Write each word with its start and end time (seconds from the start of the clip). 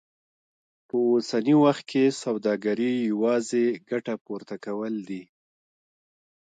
په 0.87 0.95
اوسني 1.09 1.55
وخت 1.63 1.83
کې 1.91 2.03
سوداګري 2.23 2.91
يوازې 3.11 3.65
ګټه 3.89 4.13
پورته 4.25 4.55
کول 4.65 4.93
دي. 5.09 5.23